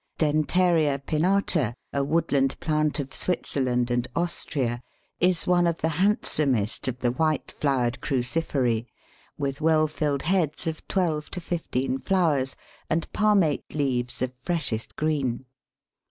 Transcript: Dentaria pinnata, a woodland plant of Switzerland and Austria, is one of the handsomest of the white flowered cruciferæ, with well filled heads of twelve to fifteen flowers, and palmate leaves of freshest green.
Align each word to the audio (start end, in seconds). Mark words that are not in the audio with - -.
Dentaria 0.17 0.97
pinnata, 0.97 1.75
a 1.93 2.03
woodland 2.03 2.59
plant 2.59 2.99
of 2.99 3.13
Switzerland 3.13 3.91
and 3.91 4.07
Austria, 4.15 4.81
is 5.19 5.45
one 5.45 5.67
of 5.67 5.81
the 5.81 5.89
handsomest 6.01 6.87
of 6.87 7.01
the 7.01 7.11
white 7.11 7.51
flowered 7.51 7.99
cruciferæ, 8.01 8.87
with 9.37 9.61
well 9.61 9.85
filled 9.85 10.23
heads 10.23 10.65
of 10.65 10.87
twelve 10.87 11.29
to 11.29 11.39
fifteen 11.39 11.99
flowers, 11.99 12.55
and 12.89 13.13
palmate 13.13 13.75
leaves 13.75 14.23
of 14.23 14.33
freshest 14.41 14.95
green. 14.95 15.45